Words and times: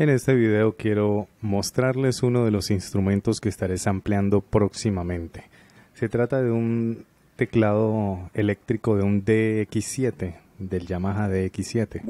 En 0.00 0.08
este 0.08 0.34
video 0.34 0.76
quiero 0.76 1.28
mostrarles 1.42 2.22
uno 2.22 2.46
de 2.46 2.50
los 2.50 2.70
instrumentos 2.70 3.38
que 3.38 3.50
estaré 3.50 3.76
sampleando 3.76 4.40
próximamente. 4.40 5.44
Se 5.92 6.08
trata 6.08 6.40
de 6.40 6.50
un 6.50 7.04
teclado 7.36 8.30
eléctrico 8.32 8.96
de 8.96 9.02
un 9.02 9.22
DX7, 9.22 10.36
del 10.58 10.86
Yamaha 10.86 11.28
DX7. 11.28 12.00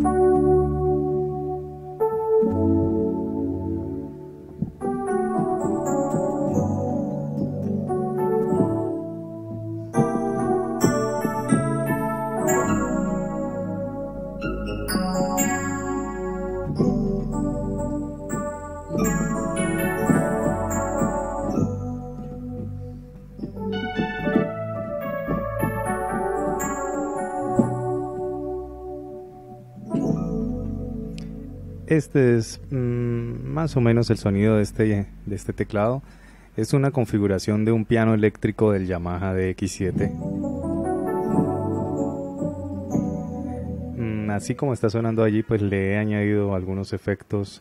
Este 31.90 32.36
es 32.36 32.61
mm, 32.70 33.48
más 33.48 33.77
o 33.77 33.80
menos 33.80 34.11
el 34.11 34.17
sonido 34.17 34.56
de 34.58 34.62
este, 34.62 35.08
de 35.27 35.34
este 35.34 35.53
teclado. 35.53 36.05
Es 36.56 36.72
una 36.72 36.92
configuración 36.92 37.64
de 37.64 37.72
un 37.72 37.84
piano 37.84 38.14
eléctrico 38.14 38.70
del 38.70 38.86
Yamaha 38.86 39.34
DX7. 39.34 40.08
Mm, 43.96 44.30
así 44.30 44.55
como 44.55 44.72
está 44.72 44.88
sonando 44.88 45.24
allí, 45.24 45.42
pues 45.42 45.62
le 45.62 45.94
he 45.94 45.98
añadido 45.98 46.55
algunos 46.55 46.92
efectos. 46.92 47.61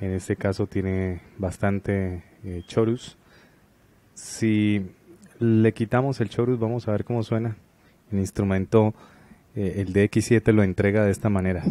En 0.00 0.12
este 0.12 0.36
caso 0.36 0.68
tiene 0.68 1.20
bastante 1.36 2.22
eh, 2.44 2.62
chorus. 2.68 3.18
Si 4.14 4.92
le 5.40 5.72
quitamos 5.72 6.20
el 6.20 6.28
chorus, 6.28 6.60
vamos 6.60 6.86
a 6.86 6.92
ver 6.92 7.04
cómo 7.04 7.24
suena. 7.24 7.56
El 8.12 8.20
instrumento, 8.20 8.94
eh, 9.56 9.74
el 9.78 9.92
DX7 9.92 10.52
lo 10.52 10.62
entrega 10.62 11.04
de 11.04 11.10
esta 11.10 11.28
manera. 11.28 11.64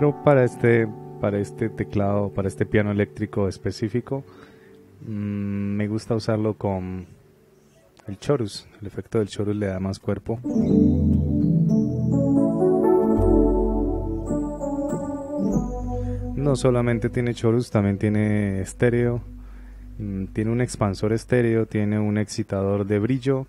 Pero 0.00 0.14
para 0.24 0.44
este, 0.44 0.88
para 1.20 1.38
este 1.38 1.68
teclado, 1.68 2.30
para 2.30 2.48
este 2.48 2.64
piano 2.64 2.90
eléctrico 2.90 3.48
específico, 3.48 4.24
mm, 5.06 5.76
me 5.76 5.88
gusta 5.88 6.14
usarlo 6.14 6.54
con 6.54 7.04
el 8.06 8.18
chorus. 8.18 8.66
El 8.80 8.86
efecto 8.86 9.18
del 9.18 9.28
chorus 9.28 9.54
le 9.54 9.66
da 9.66 9.78
más 9.78 9.98
cuerpo. 9.98 10.40
No 16.34 16.56
solamente 16.56 17.10
tiene 17.10 17.34
chorus, 17.34 17.70
también 17.70 17.98
tiene 17.98 18.62
estéreo. 18.62 19.20
Mm, 19.98 20.28
tiene 20.32 20.50
un 20.50 20.62
expansor 20.62 21.12
estéreo, 21.12 21.66
tiene 21.66 21.98
un 21.98 22.16
excitador 22.16 22.86
de 22.86 22.98
brillo, 23.00 23.46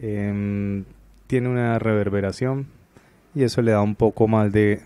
em, 0.00 0.84
tiene 1.26 1.50
una 1.50 1.78
reverberación 1.78 2.64
y 3.34 3.42
eso 3.42 3.60
le 3.60 3.72
da 3.72 3.82
un 3.82 3.94
poco 3.94 4.26
más 4.26 4.50
de 4.50 4.80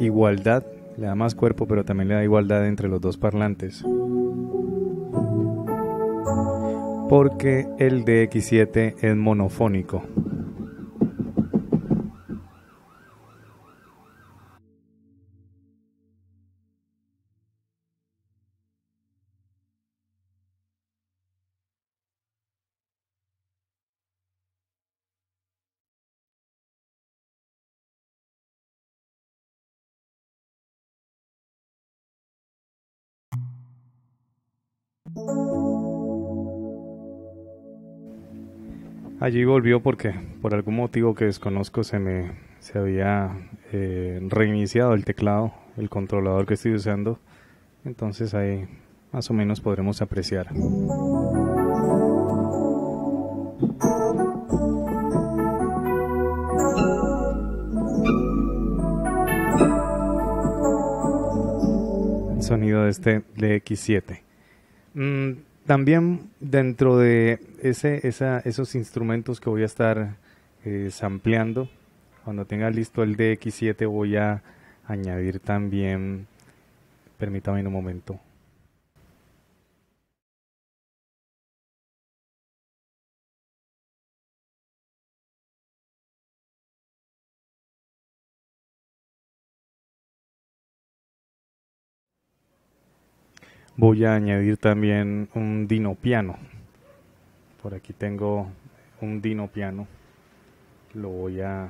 igualdad, 0.00 0.64
le 0.96 1.06
da 1.06 1.14
más 1.14 1.34
cuerpo, 1.34 1.66
pero 1.66 1.84
también 1.84 2.08
le 2.08 2.14
da 2.14 2.24
igualdad 2.24 2.66
entre 2.66 2.88
los 2.88 3.00
dos 3.00 3.16
parlantes. 3.16 3.84
Porque 7.08 7.66
el 7.78 8.04
DX7 8.04 8.96
es 9.00 9.16
monofónico. 9.16 10.02
Allí 39.20 39.44
volvió 39.44 39.82
porque 39.82 40.14
por 40.40 40.54
algún 40.54 40.76
motivo 40.76 41.14
que 41.14 41.24
desconozco 41.24 41.82
se 41.82 41.98
me 41.98 42.48
se 42.60 42.78
había 42.78 43.36
eh, 43.72 44.20
reiniciado 44.28 44.94
el 44.94 45.04
teclado, 45.04 45.52
el 45.76 45.88
controlador 45.88 46.46
que 46.46 46.54
estoy 46.54 46.74
usando. 46.74 47.18
Entonces 47.84 48.34
ahí 48.34 48.66
más 49.12 49.30
o 49.30 49.34
menos 49.34 49.60
podremos 49.60 50.02
apreciar. 50.02 50.48
El 62.36 62.42
sonido 62.42 62.84
de 62.84 62.90
este 62.90 63.22
DX7. 63.36 64.27
Mm, 64.94 65.32
también 65.66 66.30
dentro 66.40 66.96
de 66.96 67.40
ese, 67.62 68.00
esos 68.44 68.74
instrumentos 68.74 69.40
que 69.40 69.50
voy 69.50 69.62
a 69.62 69.66
estar 69.66 70.16
eh, 70.64 70.88
sampleando, 70.90 71.68
cuando 72.24 72.44
tenga 72.44 72.70
listo 72.70 73.02
el 73.02 73.16
DX7 73.16 73.88
voy 73.88 74.16
a 74.16 74.42
añadir 74.86 75.40
también, 75.40 76.26
permítame 77.18 77.66
un 77.66 77.72
momento, 77.72 78.18
voy 93.78 94.04
a 94.04 94.14
añadir 94.14 94.56
también 94.56 95.28
un 95.34 95.66
Dino 95.68 95.94
piano. 95.94 96.36
Por 97.62 97.74
aquí 97.74 97.92
tengo 97.92 98.48
un 99.00 99.22
Dino 99.22 99.46
piano. 99.46 99.86
Lo 100.94 101.08
voy 101.08 101.40
a 101.40 101.68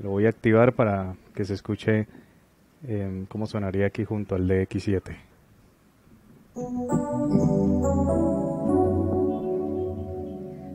lo 0.00 0.10
voy 0.10 0.26
a 0.26 0.28
activar 0.28 0.74
para 0.74 1.14
que 1.34 1.44
se 1.44 1.54
escuche 1.54 2.06
eh, 2.86 3.24
cómo 3.28 3.46
sonaría 3.46 3.86
aquí 3.86 4.04
junto 4.04 4.34
al 4.34 4.48
DX7. 4.48 5.16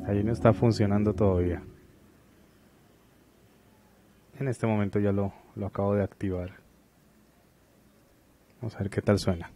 Ahí 0.07 0.24
no 0.24 0.31
está 0.31 0.53
funcionando 0.53 1.13
todavía. 1.13 1.62
En 4.40 4.47
este 4.47 4.68
momento 4.68 5.00
ya 5.00 5.12
lo, 5.12 5.34
lo 5.56 5.68
acabo 5.68 5.95
de 5.95 6.03
activar. 6.03 6.62
Vamos 8.63 8.75
a 8.78 8.79
ver 8.79 8.90
qué 8.90 9.01
tal 9.01 9.19
suena. 9.19 9.51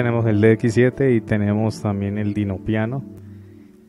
El 0.00 0.42
DX7 0.42 1.14
y 1.14 1.20
tenemos 1.20 1.82
también 1.82 2.16
el 2.16 2.32
Dinopiano. 2.32 3.04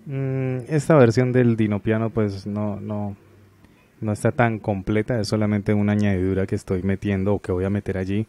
Mm, 0.06 0.58
esta 0.68 0.96
versión 0.96 1.32
del 1.32 1.56
Dinopiano 1.56 2.10
pues 2.10 2.46
no, 2.46 2.82
no, 2.82 3.16
no 4.02 4.12
está 4.12 4.34
tan 4.34 4.60
completa, 4.60 5.20
es 5.20 5.30
solamente 5.30 5.74
una 5.74 5.94
añadidura 5.94 6.46
que 6.46 6.56
estoy 6.56 6.84
metiendo 6.84 7.36
o 7.36 7.40
que 7.40 7.54
voy 7.54 7.64
a 7.64 7.70
meter 7.70 7.98
allí 7.98 8.28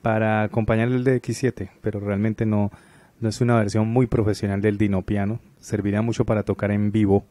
para 0.00 0.44
acompañar 0.44 0.88
el 0.88 1.04
DX7, 1.04 1.70
pero 1.80 1.98
realmente 1.98 2.46
no, 2.46 2.70
no 3.20 3.28
es 3.28 3.40
una 3.40 3.56
versión 3.56 3.88
muy 3.88 4.06
profesional 4.06 4.60
del 4.60 4.78
Dinopiano, 4.78 5.40
serviría 5.58 6.02
mucho 6.02 6.24
para 6.24 6.44
tocar 6.44 6.70
en 6.70 6.92
vivo, 6.92 7.24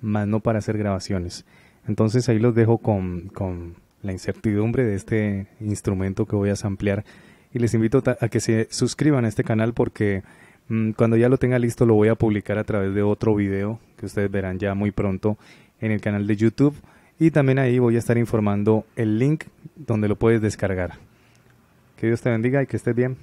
más 0.00 0.26
no 0.26 0.40
para 0.40 0.60
hacer 0.60 0.78
grabaciones. 0.78 1.44
Entonces 1.86 2.28
ahí 2.30 2.38
los 2.38 2.54
dejo 2.54 2.78
con, 2.78 3.28
con 3.28 3.74
la 4.02 4.12
incertidumbre 4.12 4.84
de 4.84 4.94
este 4.94 5.46
instrumento 5.60 6.24
que 6.24 6.36
voy 6.36 6.48
a 6.48 6.54
ampliar 6.62 7.04
y 7.52 7.58
les 7.58 7.74
invito 7.74 8.02
a 8.06 8.28
que 8.28 8.40
se 8.40 8.68
suscriban 8.70 9.24
a 9.24 9.28
este 9.28 9.44
canal 9.44 9.72
porque 9.74 10.22
mm, 10.68 10.92
cuando 10.92 11.16
ya 11.16 11.28
lo 11.28 11.38
tenga 11.38 11.58
listo 11.58 11.86
lo 11.86 11.94
voy 11.94 12.08
a 12.08 12.14
publicar 12.14 12.58
a 12.58 12.64
través 12.64 12.94
de 12.94 13.02
otro 13.02 13.34
video 13.34 13.80
que 13.96 14.06
ustedes 14.06 14.30
verán 14.30 14.58
ya 14.58 14.74
muy 14.74 14.90
pronto 14.90 15.36
en 15.80 15.92
el 15.92 16.00
canal 16.00 16.26
de 16.26 16.36
YouTube 16.36 16.74
y 17.18 17.30
también 17.30 17.58
ahí 17.58 17.78
voy 17.78 17.96
a 17.96 17.98
estar 17.98 18.16
informando 18.16 18.86
el 18.96 19.18
link 19.18 19.44
donde 19.76 20.08
lo 20.08 20.16
puedes 20.16 20.40
descargar. 20.40 20.94
Que 21.96 22.06
Dios 22.06 22.22
te 22.22 22.30
bendiga 22.30 22.62
y 22.62 22.66
que 22.66 22.78
estés 22.78 22.94
bien. 22.94 23.18